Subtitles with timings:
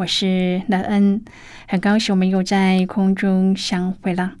[0.00, 1.22] 我是乐恩，
[1.68, 4.32] 很高兴我们又在空中相会了。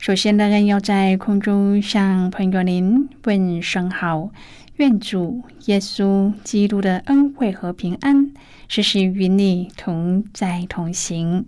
[0.00, 4.30] 首先，乐恩要在空中向朋友您问声好，
[4.76, 8.32] 愿主耶稣基督的恩惠和平安
[8.68, 11.44] 时时与你同在同行。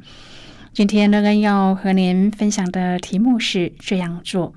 [0.75, 4.53] 今天，乐恩要和您分享的题目是这样做。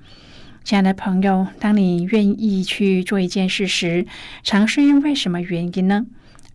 [0.66, 4.06] 亲爱的朋友，当你愿意去做一件事时，
[4.44, 6.06] 常是因为什么原因呢？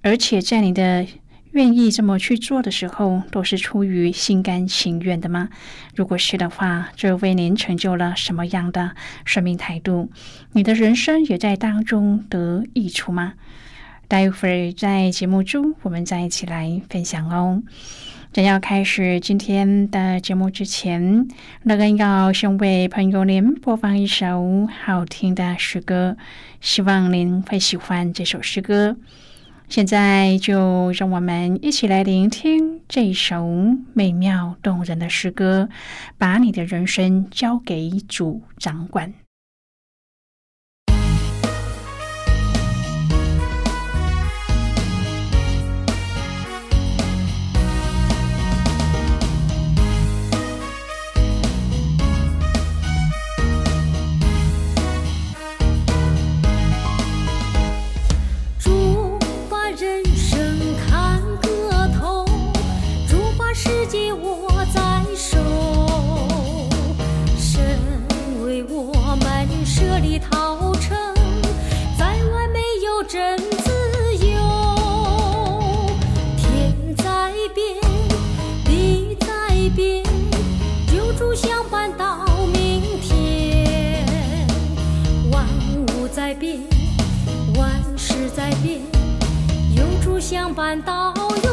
[0.03, 1.06] 而且在你的
[1.53, 5.50] 愿意这么去做的时候，都是出于心甘情愿的吗？
[5.94, 8.92] 如果是的话，这为您成就了什么样的
[9.25, 10.11] 生命态度？
[10.53, 13.34] 你的人生也在当中得益处吗？
[14.09, 17.62] 待会儿在节目中，我们再一起来分享哦。
[18.33, 21.28] 在要开始今天的节目之前，
[21.64, 26.16] 乐恩要先为朋友您播放一首好听的诗歌，
[26.62, 28.97] 希望您会喜欢这首诗歌。
[29.73, 33.48] 现在就让我们一起来聆听这首
[33.95, 35.70] 美妙动人的诗歌，
[36.19, 39.15] 把你的人生交给主掌管。
[86.34, 86.60] 变
[87.56, 88.81] 万事在变
[89.76, 91.12] 有主相伴到
[91.44, 91.52] 永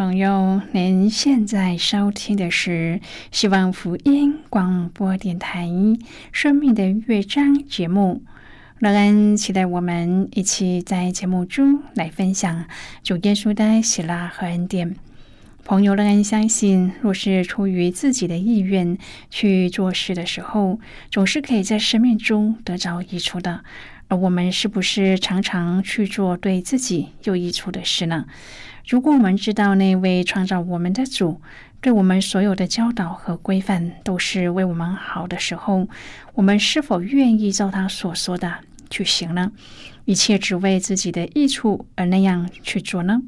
[0.00, 5.66] 朋友，您现在收听的是希望福音广播电台
[6.32, 8.22] 《生命的乐章》节目。
[8.78, 12.64] 乐恩期待我们一起在节目中来分享
[13.02, 14.96] 主耶稣的喜乐和恩典。
[15.64, 18.96] 朋友乐恩相信，若是出于自己的意愿
[19.28, 20.80] 去做事的时候，
[21.10, 23.62] 总是可以在生命中得着益处的。
[24.08, 28.24] 而我们是不是常常去做对自己有益处的事呢？
[28.90, 31.40] 如果我们知道那位创造我们的主
[31.80, 35.86] 对我们所有的教导和规范都是为我们好的时候，
[36.34, 38.52] 我们是否愿意照他所说的
[38.90, 39.52] 去行呢？
[40.06, 43.22] 一切只为自己的益处而那样去做呢？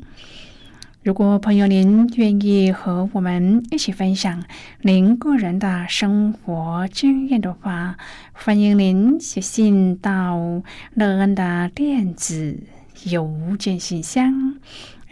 [1.05, 4.43] 如果朋友您愿意和我们一起分享
[4.81, 7.97] 您个人的生活经验的话，
[8.33, 10.61] 欢迎您写信到
[10.95, 12.59] 乐恩的电子
[13.05, 14.57] 邮件信箱。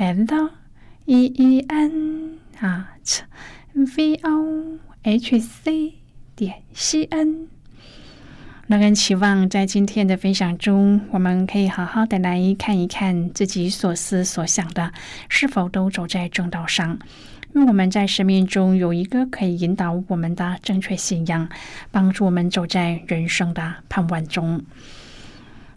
[0.01, 0.51] And
[1.05, 2.97] e e n 啊
[3.75, 5.95] ，v o h c
[6.35, 7.49] 点 c n。
[8.69, 14.91] 那更期望在今天的分享中，我们可以好好的来看一看自己所思所想的
[15.29, 16.99] 是否都走在正道上。
[17.53, 21.47] 因为我们在生命中有一个可以引导我们的正确信仰，
[21.91, 24.65] 帮助我们走在人生的盼望中。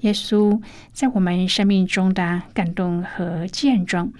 [0.00, 0.60] 耶稣
[0.92, 4.12] 在我们生命中的感动和见证，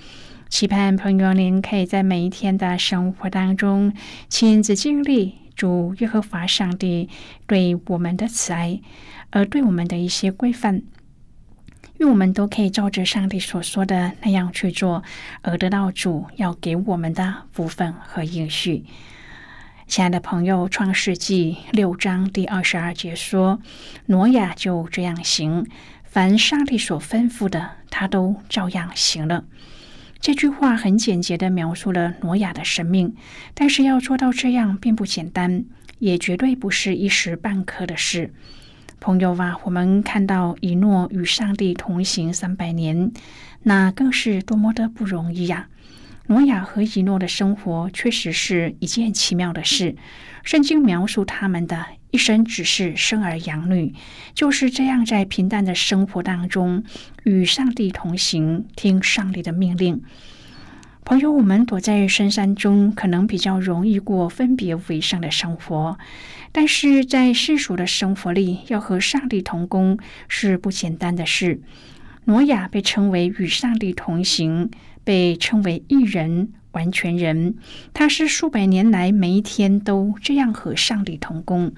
[0.48, 3.92] 期盼朋友您可以在每一天的生活当中
[4.28, 7.08] 亲自经历主耶和华上帝
[7.46, 8.80] 对我们的慈爱，
[9.30, 10.82] 而对我们的一些规范，
[11.98, 15.02] 愿我们都可以照着上帝所说的那样去做，
[15.42, 18.84] 而得到主要给我们的福分和应许。
[19.90, 23.60] 亲爱的朋友，《创世纪》六章第二十二节说
[24.06, 25.66] ：“挪亚就这样行，
[26.04, 29.46] 凡上帝所吩咐的，他都照样行了。”
[30.20, 33.16] 这句话很简洁的描述了挪亚的生命，
[33.52, 35.64] 但是要做到这样并不简单，
[35.98, 38.32] 也绝对不是一时半刻的事。
[39.00, 43.10] 朋友啊，我们看到以诺与上帝同行三百年，
[43.64, 45.66] 那更是多么的不容易呀！
[46.30, 49.96] 挪亚和以诺的生活确实是一件奇妙的事。
[50.44, 53.92] 圣经描述他们的一生只是生儿养女，
[54.32, 56.84] 就是这样在平淡的生活当中
[57.24, 60.02] 与上帝同行，听上帝的命令。
[61.04, 65.98] 朋友，我们躲在深山中，可能比较容易过分别为圣的生活，
[66.52, 69.98] 但是在世俗的生活里，要和上帝同工
[70.28, 71.60] 是不简单的事。
[72.26, 74.70] 挪亚被称为与上帝同行。
[75.04, 77.56] 被称为一人、完全人，
[77.92, 81.72] 他是数百年来每一天都这样和上帝同工，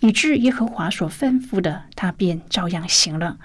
[0.00, 3.38] 以致耶和华所吩咐的，他便照样行了。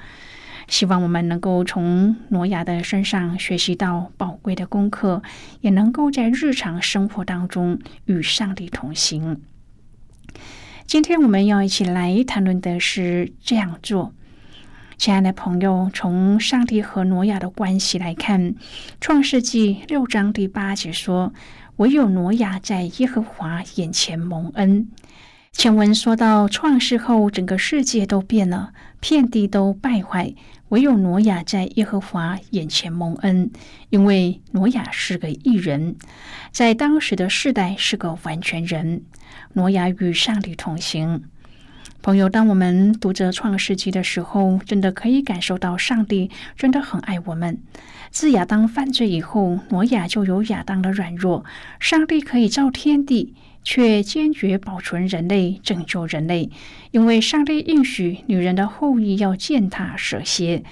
[0.68, 5.22] 希望我们能够从挪亚的身上学习到宝贵的功课，
[5.62, 9.42] 也能够在日常生活当中与上帝同行。
[10.88, 14.14] 今天我们要一起来谈论的是这样做。
[14.98, 18.54] 亲爱的朋友，从上帝和挪亚的关系来看，
[19.02, 21.34] 《创世纪》六章第八节说
[21.78, 24.88] ：“唯有挪亚在耶和华眼前蒙恩。”
[25.52, 30.34] 前文说到创世后，整个世界都变了，遍地都败坏，
[30.70, 33.52] 唯有挪亚在耶和华眼前蒙恩，
[33.90, 35.98] 因为挪亚是个异人，
[36.52, 39.04] 在当时的世代是个完全人。
[39.54, 41.24] 挪亚与上帝同行。
[42.06, 47.58] 朋友，当我们读着《创世纪》的时候，真的可以感受到上帝真的很爱我们。
[48.12, 51.44] 自亚当犯罪以后，挪亚就有亚当的软弱，
[51.80, 53.34] 上帝可以造天地，
[53.64, 56.52] 却坚决保存人类，拯救人类，
[56.92, 60.64] 因为上帝应许女人的后裔要践踏蛇蝎。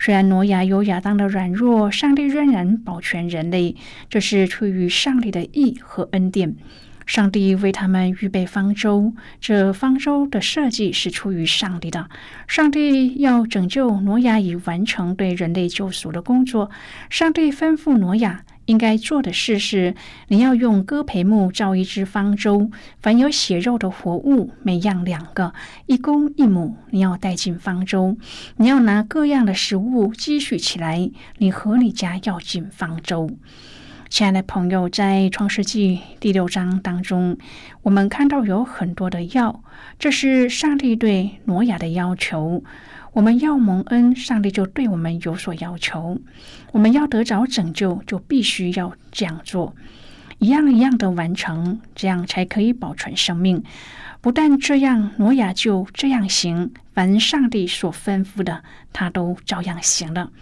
[0.00, 3.76] 虽然挪亚有亚当的软弱，上帝仍然保全人类，
[4.08, 6.56] 这是出于上帝的意和恩典。
[7.10, 12.08] 上帝为他们预备方舟，这方舟的设计是出于上帝的。
[12.46, 16.70] 上帝要拯救挪亚，以完成对人类救赎的工作。
[17.10, 19.96] 上帝吩咐挪亚应该做的事是：
[20.28, 25.52] 你要用戈培木造一只方舟，凡有血肉的活物，每样两个，
[25.86, 28.16] 一公一母，你要带进方舟。
[28.58, 33.28] 你要拿各样的食物积蓄起来，你和你家要进方舟。
[34.10, 37.38] 亲爱的朋友，在创世纪第六章当中，
[37.82, 39.62] 我们看到有很多的要，
[40.00, 42.64] 这是上帝对挪亚的要求。
[43.12, 46.18] 我们要蒙恩，上帝就对我们有所要求。
[46.72, 49.76] 我们要得着拯救，就必须要这样做，
[50.38, 53.62] 一样一样的完成，这样才可以保存生命。
[54.20, 60.32] 不但这样，挪亚就这样行，凡上帝所吩咐的，他都照样行了。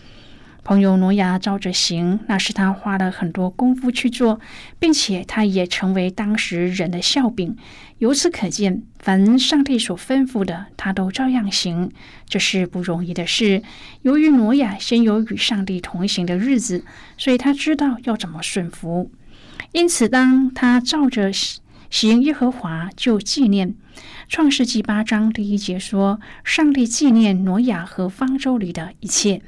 [0.68, 4.38] 朋友挪亚照着行，那是他花了很多功夫去做，
[4.78, 7.56] 并且他也成为当时人的笑柄。
[7.96, 11.90] 由此可见，凡上帝所吩咐的，他都照样行，
[12.28, 13.62] 这是不容易的事。
[14.02, 16.84] 由于挪亚先有与上帝同行的日子，
[17.16, 19.10] 所以他知道要怎么顺服。
[19.72, 21.30] 因此，当他照着
[21.88, 23.74] 行耶和华，就纪念
[24.28, 29.40] 创世纪八章第一节说：“上帝纪念挪亚和方舟里的一切。”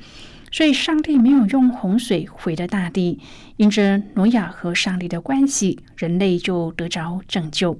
[0.50, 3.20] 所以，上帝没有用洪水毁了大地，
[3.56, 7.78] 因着挪亚和上帝的关系，人类就得着拯救。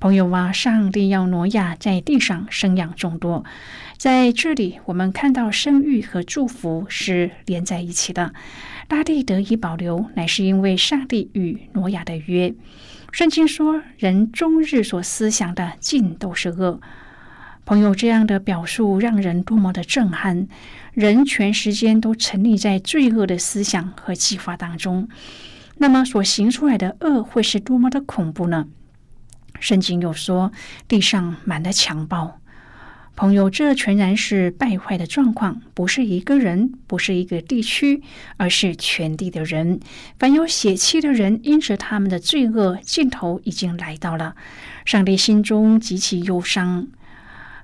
[0.00, 3.44] 朋友啊，上帝要挪亚在地上生养众多，
[3.96, 8.32] 在这里我们看到生育和祝福是连在一起的。
[8.86, 12.54] 大地得以保留，乃是因为上帝与挪亚的约。
[13.10, 16.80] 圣经说，人终日所思想的尽都是恶。
[17.68, 20.48] 朋友，这样的表述让人多么的震撼！
[20.94, 25.06] 人全时间都沉溺在罪恶的思想和计划当中，
[25.76, 28.68] 那么所行出来的恶会是多么的恐怖呢？
[29.60, 30.50] 圣经又说，
[30.88, 32.40] 地上满了强暴。
[33.14, 38.02] 朋友，这全然是败坏的状况，不是一个人，不是一个地区，
[38.38, 39.78] 而是全地的人。
[40.18, 44.34] 凡有血气的人，因着他们的罪恶，尽头已经来到了，
[44.86, 46.88] 上帝心中极其忧伤。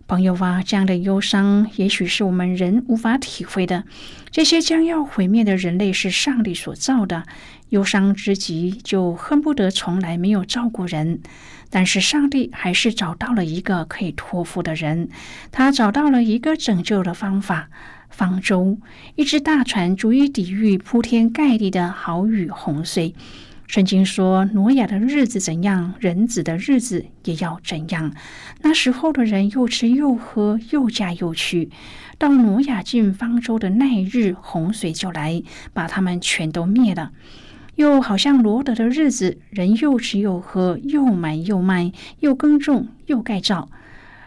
[0.07, 3.85] 朋友啊，这样的忧伤，也许是我们人无法体会的。
[4.31, 7.25] 这些将要毁灭的人类是上帝所造的，
[7.71, 11.21] 忧伤之极，就恨不得从来没有造过人。
[11.71, 15.09] 但是上帝还是找到了一个可以托付的人，
[15.51, 17.71] 他找到了一个拯救的方法——
[18.11, 18.77] 方舟，
[19.17, 23.15] 一只大船，足以抵御铺天盖地的豪雨洪水。
[23.67, 28.15] 圣经说：“挪亚的日子怎样，人子的日子也要怎样。
[28.61, 31.71] 那时候的人又吃又喝，又嫁又娶。
[32.19, 35.43] 到挪亚进方舟的那日，洪水就来，
[35.73, 37.11] 把他们全都灭了。
[37.77, 41.91] 又好像罗德的日子，人又吃又喝，又买又卖，
[42.21, 43.69] 又耕种又盖造。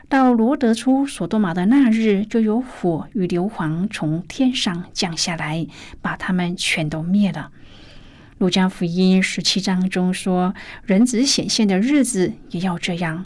[0.10, 5.67] 到罗德出所多玛的那日，就有火与硫磺从天上降下来，
[6.01, 7.51] 把他们全都灭了。”
[8.38, 10.53] 路加福音十七章中说
[10.86, 13.25] ：“人子显现的日子也要这样。”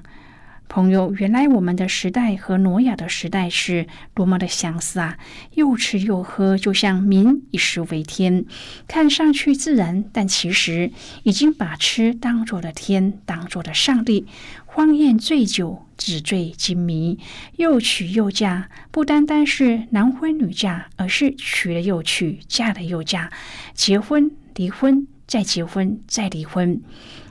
[0.69, 5.17] 朋友，原来我们的时代和挪亚的时代是多么的相似啊！
[5.55, 8.45] 又吃又喝，就像民以食为天，
[8.87, 10.91] 看上去自然，但其实
[11.23, 14.25] 已经把吃当做了天，当做了上帝。
[14.65, 17.19] 荒宴醉酒，纸醉金迷，
[17.57, 23.29] 又娶又嫁，不单单是男婚女嫁，而是娶了又娶，嫁了又嫁，
[23.73, 24.31] 结婚。
[24.55, 26.81] 离婚，再结婚，再离婚，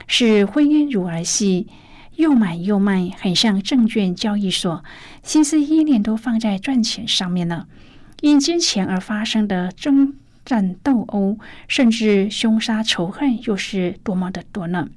[0.07, 1.67] 是婚姻如儿戏，
[2.15, 4.83] 又买又卖，很像证券交易所，
[5.23, 7.67] 心思意念都放在赚钱上面了。
[8.21, 10.13] 因金钱而发生的争
[10.45, 11.37] 战斗殴，
[11.67, 14.89] 甚至凶杀仇恨，又是多么的多呢？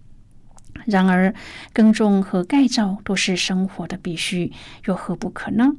[0.87, 1.35] 然而，
[1.73, 4.53] 耕种和盖造都是生活的必须，
[4.87, 5.73] 又何不可呢？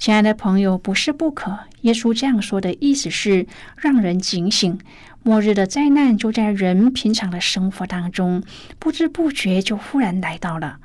[0.00, 1.58] 亲爱的朋友，不是不可。
[1.82, 4.78] 耶稣这样说的意思是让人警醒。
[5.22, 8.42] 末日的灾难就在人平常的生活当中，
[8.78, 10.78] 不知不觉就忽然来到了。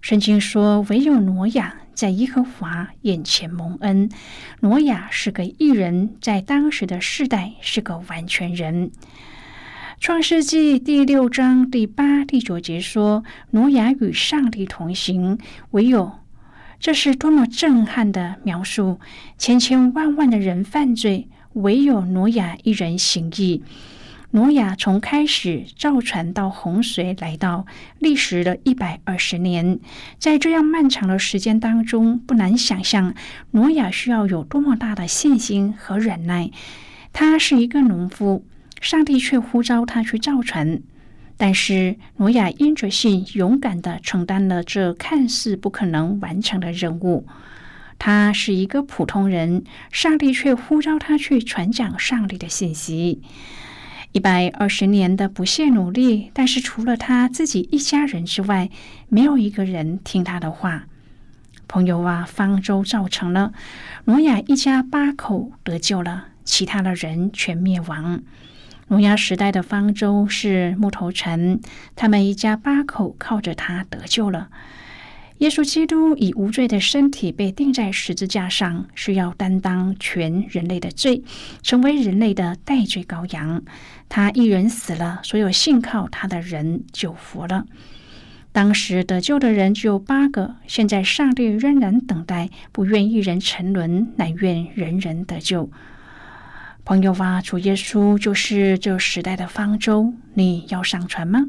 [0.00, 4.08] 圣经说，唯有挪亚在耶和华眼前蒙恩。
[4.60, 8.90] 挪亚是个异人，在当时的世代是个完全人。
[10.00, 15.38] 创世纪第六章第八、第九节说，挪亚与上帝同行，
[15.72, 16.23] 唯有。
[16.84, 19.00] 这是多么震撼的描述！
[19.38, 23.62] 千千万万的人犯罪，唯有挪亚一人行义。
[24.32, 27.64] 挪亚从开始造船到洪水来到，
[27.98, 29.80] 历时了一百二十年。
[30.18, 33.14] 在这样漫长的时间当中，不难想象
[33.52, 36.50] 挪亚需要有多么大的信心和忍耐。
[37.14, 38.44] 他是一个农夫，
[38.82, 40.82] 上帝却呼召他去造船。
[41.36, 47.26] 但是，挪亚因着信，勇敢的承担了这看似不可能完成的任务。
[47.98, 53.22] 他是一个普通人，上帝却呼召他去传讲上帝的信息。
[54.12, 58.70] 一百二十年的不懈努力，但是除了他自己一家人之外，
[59.08, 60.86] 没有一个人听他的话。
[61.66, 63.52] 朋友啊，方舟造成了，
[64.04, 68.22] 挪亚一家八口得救了，其他的人全灭亡。
[68.88, 71.60] 挪亚时代的方舟是木头城，
[71.96, 74.48] 他们一家八口靠着它得救了。
[75.38, 81.24] 耶稣基督以无罪的身体被钉在十字架上，需要担当全人类的罪，
[81.60, 83.62] 成为人类的代罪羔羊。
[84.08, 87.66] 他一人死了，所有信靠他的人就活了。
[88.52, 95.68] 当时得救的人只有八个，现在上帝仍然等待，不愿一人沉沦，乃愿人人得救。
[96.84, 101.46] 朋友啊，主耶稣就是这时代的方舟，你要上船吗？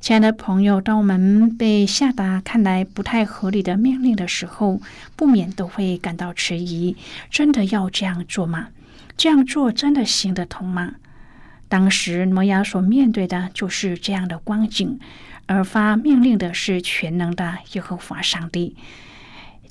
[0.00, 4.80] 亲爱的朋友，当我们被下达看来不太合理的命令的时候，
[5.16, 6.96] 不免都会感到迟疑：
[7.30, 8.68] 真的要这样做吗？
[9.18, 10.94] 这样做真的行得通吗？
[11.68, 14.98] 当时摩亚所面对的就是这样的光景。
[15.46, 18.76] 而发命令的是全能的耶和华上帝。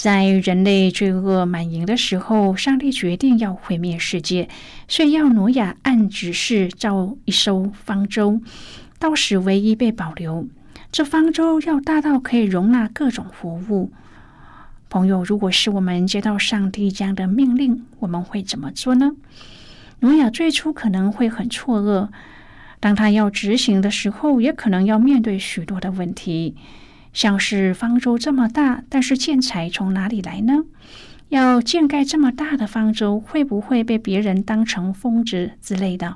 [0.01, 4.50] 在人类罪恶满盈的时候，上帝决定要毁灭世界，
[4.88, 8.41] 所以要挪亚按指示造一艘方舟，
[8.98, 10.48] 到时唯一被保留。
[10.91, 13.91] 这方舟要大到可以容纳各种活物。
[14.89, 19.12] 朋友，如果是我们接到上帝这样的命令，我们会怎么做呢？
[20.00, 22.10] 挪亚最初可能会很错愕。
[22.79, 26.55] 当他要执行的时候，也可能要面对许多的问题，
[27.13, 30.63] 像是方舟这么大，但是建材从哪里来呢？
[31.30, 36.15] 要建盖这么大的方舟，会不会被别人当成疯子之类的？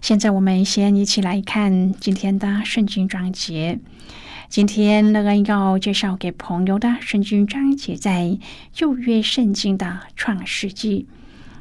[0.00, 3.80] 现在我们先一起来看今天的圣经章节。
[4.48, 8.38] 今天乐恩要介绍给朋友的圣经章节，在
[8.72, 11.08] 旧约圣经的创世纪。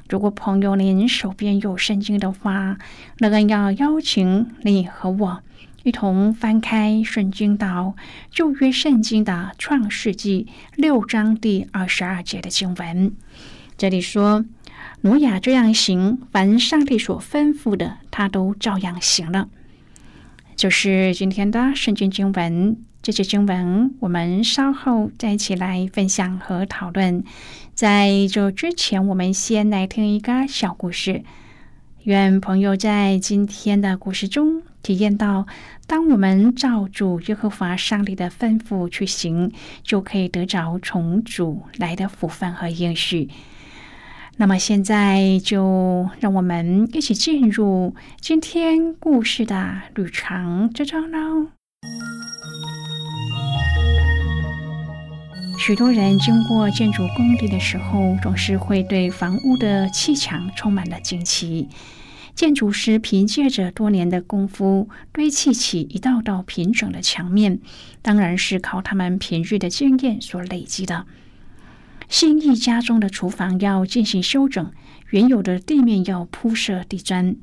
[0.09, 2.77] 如果朋友您手边有圣经的话，
[3.17, 5.41] 乐恩要邀请你和我
[5.83, 7.95] 一同翻开圣经到
[8.31, 10.47] 旧约圣经的创世纪
[10.77, 13.13] 六章第二十二节的经文。
[13.77, 14.45] 这里说，
[15.01, 19.49] 挪亚这样行，凡上帝所吩咐的，他都照样行了。
[20.55, 22.77] 就是今天的圣经经文。
[23.01, 27.21] 这些经文，我们稍后再一起来分享和讨论。
[27.73, 31.25] 在这之前，我们先来听一个小故事。
[32.03, 35.47] 愿朋友在今天的故事中体验到，
[35.93, 39.51] 当我们照主耶和华上帝的吩咐去行，
[39.83, 43.29] 就可以得着从主来的福分和应许。
[44.37, 51.49] 那么，现在就让我们一起进入今天故事的旅程之中喽。
[55.59, 61.69] 许多人经过建筑工地的时候，总是会对房屋的砌墙充满了惊奇。
[62.35, 67.59] 建筑师凭借着多年的功夫堆砌起一道道平整的墙面，
[68.01, 71.05] 当然是靠他们平日的经验所累积的。
[72.09, 74.71] 新一家中的厨房要进行修整，
[75.09, 77.35] 原有的地面要铺设地砖。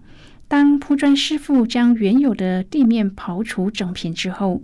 [0.48, 4.62] 当铺砖师傅将原有的地面刨除整平之后，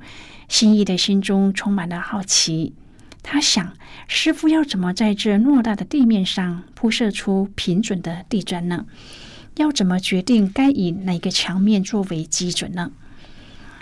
[0.49, 2.75] 新义的心中充满了好奇。
[3.23, 3.73] 他想，
[4.09, 8.87] 师傅要怎么在这偌大的地面上铺设出平准的地砖呢？
[9.57, 12.92] 要怎么决定该以哪个墙面作为基准呢？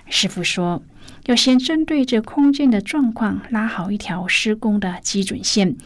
[0.08, 0.82] 师傅说，
[1.26, 5.76] 要先针对这空间的状况拉好一条施工的基准线，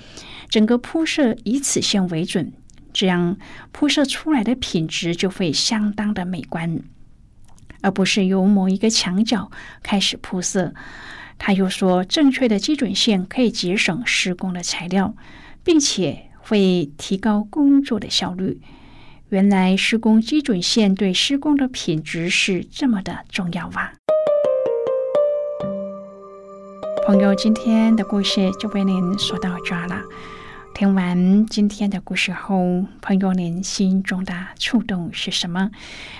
[0.48, 2.52] 整个铺设以此线为准，
[2.92, 3.38] 这样
[3.72, 6.82] 铺设出来的品质就会相当的美观，
[7.80, 9.50] 而不是由某一个墙角
[9.82, 10.74] 开始铺设。
[11.38, 15.14] 他又说，正确的基准线可以节省施工的材料，
[15.62, 18.60] 并且会提高工作的效率。
[19.30, 23.92] 原来施工基准线对施工的品质是这么的重要啊！
[27.06, 30.02] 朋友，今天的故事就为您说到这了。
[30.74, 35.72] 听完今天的故事后，朋友您心中的触动是什么？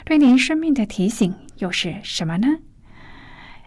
[0.04, 2.58] 对您生命的提醒又是什么呢？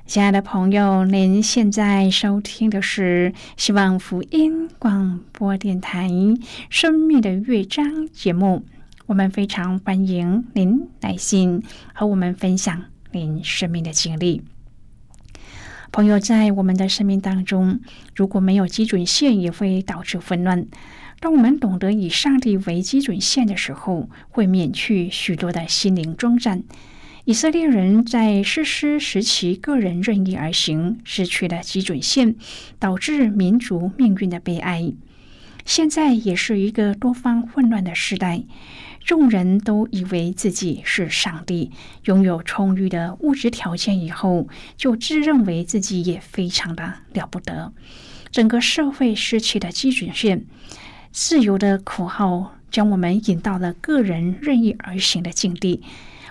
[0.06, 6.08] 亲爱的朋友，您现在收听的是希望福音广播电台
[6.70, 8.64] 《生命的乐章》节目。
[9.12, 11.62] 我们非常欢迎您来信
[11.94, 14.42] 和我们分享您生命的经历。
[15.92, 17.82] 朋友，在我们的生命当中，
[18.16, 20.66] 如果没有基准线，也会导致混乱。
[21.20, 26.64] 当我们懂得以上帝为基准线的时候，会免去许多的心灵征战。
[27.26, 32.38] 以色列人在实施时期个人任意而行，失去了基准线，
[32.80, 34.94] 导致民族命运的悲哀。
[35.64, 38.44] 现在也是一个多方混乱的时代，
[39.04, 41.72] 众人都以为自己是上帝，
[42.06, 47.74] 拥有充裕的物质条件以后，就自认为自己也非常的了不得。
[48.32, 50.46] 整个社会失去了基准线，
[51.12, 55.84] 自由的口号将我们引到了个人任意而行的境地。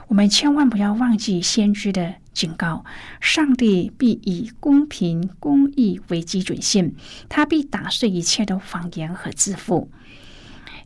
[0.09, 2.85] 我们千万不要忘记先知的警告：
[3.20, 6.94] 上帝必以公平公义为基准线，
[7.28, 9.90] 他必打碎一切的谎言和自负。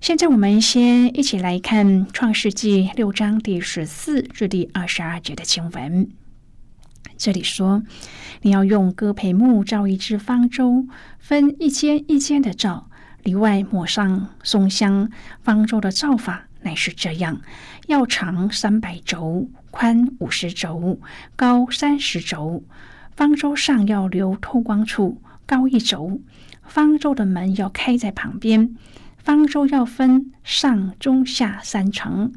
[0.05, 6.11] 现在，我们先一起来看《创世纪》六章第十四至第二十二节的经文。
[7.17, 7.83] 这里说
[8.43, 10.87] ：“你要用戈培木造一只方舟，
[11.19, 12.91] 分一间一间的造，
[13.23, 15.11] 里外抹上松香。
[15.41, 17.41] 方舟的造法乃是这样：
[17.87, 21.01] 要长三百轴，宽五十轴，
[21.35, 22.63] 高三十轴。
[23.17, 26.21] 方舟上要留透光处，高一轴。
[26.63, 28.77] 方舟的门要开在旁边。”
[29.25, 32.31] 方舟要分上中下三层。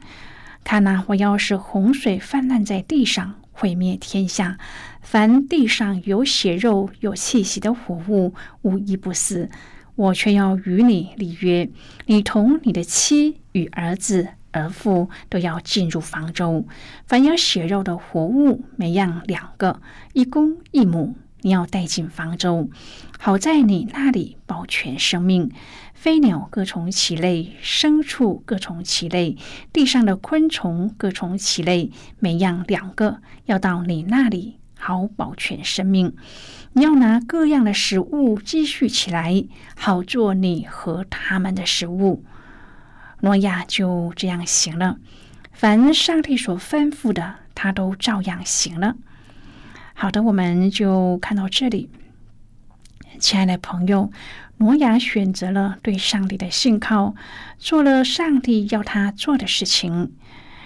[0.63, 4.57] 看呐，我要是洪水泛滥在地上，毁灭天下，
[5.01, 9.49] 凡地上有血肉、有气息的活物，无一不死。
[9.95, 11.69] 我却要与你立约，
[12.05, 16.65] 你同你的妻与儿子、儿妇都要进入方舟。
[17.05, 19.81] 凡有血肉的活物，每样两个，
[20.13, 22.69] 一公一母，你要带进方舟，
[23.19, 25.51] 好在你那里保全生命。
[25.97, 29.35] 飞鸟各从其类，牲畜各从其类，
[29.73, 36.15] 地上的昆虫各从其类，每样两个，要到你那里，好保全生命。
[36.73, 39.43] 你要拿各样的食物积蓄起来，
[39.75, 42.23] 好做你和他们的食物。
[43.21, 44.99] 诺亚就这样行了，
[45.51, 48.95] 凡上帝所吩咐的，他都照样行了。
[49.95, 51.89] 好的，我们就看到这里，
[53.17, 54.11] 亲爱的朋友。
[54.59, 57.13] 挪亚选择了对上帝的信靠，
[57.59, 60.13] 做了上帝要他做的事情。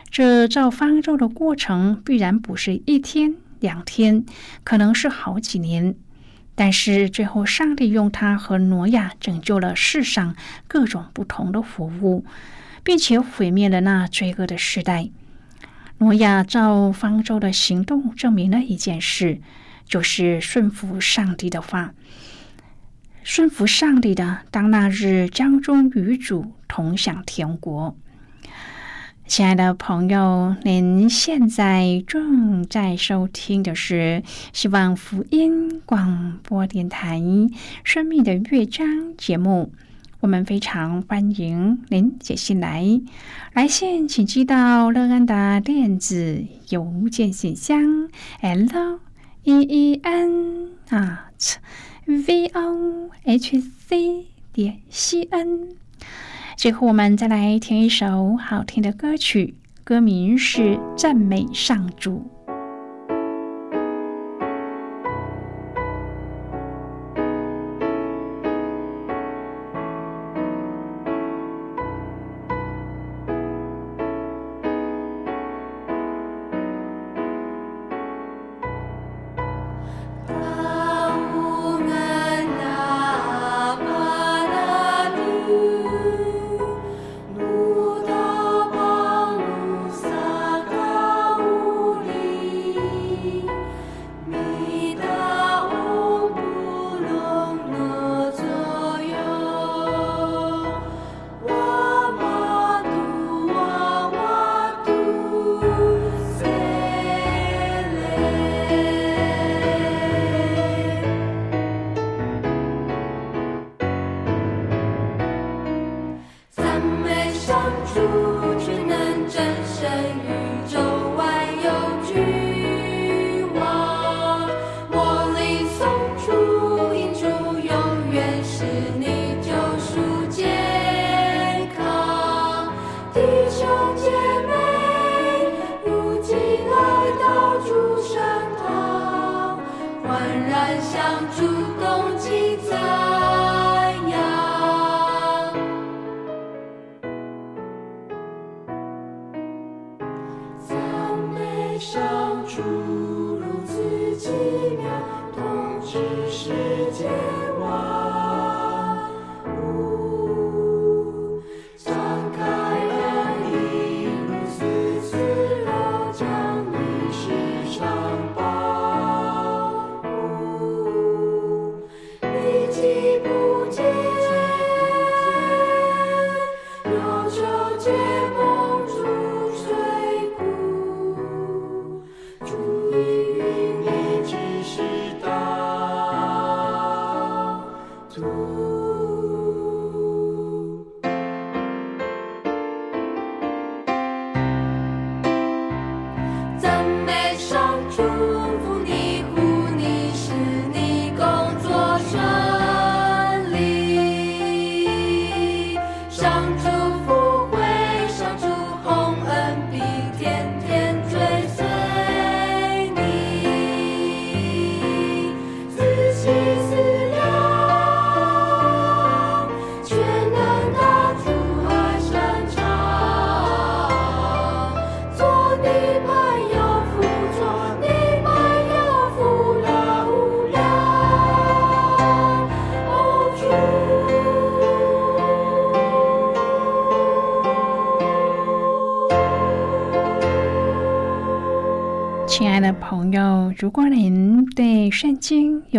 [0.10, 4.26] 这造方舟的过程必然不是一天两天，
[4.64, 5.96] 可能是好几年。
[6.56, 10.36] 但是最后，上帝用他和挪亚拯救了世上
[10.68, 12.24] 各种不同的活物，
[12.84, 15.10] 并且毁灭了那罪恶的时代。
[15.98, 19.42] 挪亚造方舟的行动证明了一件事，
[19.86, 21.94] 就是顺服上帝的话。
[23.23, 27.95] 顺服上帝的，当那日江中与主同享天国。
[29.27, 37.19] 亲爱的朋友，您现在正在收听的是希望福音广播电台
[37.84, 39.71] 《生命的乐章》节目。
[40.19, 42.86] 我们非常欢迎您写信来，
[43.53, 48.10] 来信请寄到乐安的电子邮件信箱
[48.41, 48.99] ：l
[49.43, 51.55] e e n at。
[52.06, 55.70] V o h c 点 c n。
[56.58, 62.32] 最后，我们再来听一首好听的歌曲，歌名是《赞美上主》。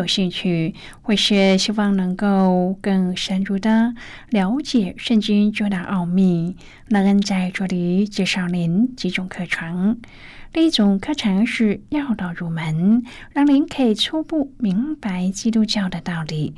[0.03, 3.95] 有兴趣，或是希望能够更深入的
[4.31, 6.57] 了解圣经中的奥秘，
[6.89, 10.01] 那恩在这里介绍您几种课程。
[10.53, 16.57] 第一种课程是要道入门，让您可以初步明白基督教的道理。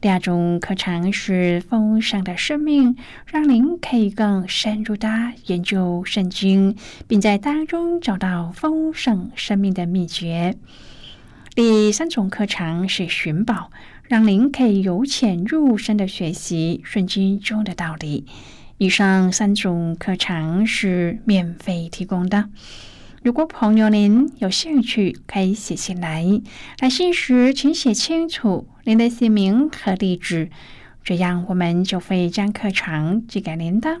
[0.00, 5.08] 第二种课程是丰盛的生命，让您可以更深入的
[5.46, 6.74] 研究圣经，
[7.06, 10.56] 并在当中找到丰盛生命的秘诀。
[11.62, 13.70] 第三种课程是寻宝，
[14.04, 18.24] 让您可以由浅入深的学习圣经中的道理。
[18.78, 22.48] 以上三种课程是免费提供的。
[23.22, 26.24] 如果朋友您有兴趣，可以写信来。
[26.78, 30.48] 来信时，请写清楚您的姓名和地址，
[31.04, 34.00] 这样我们就会将课程寄给您的。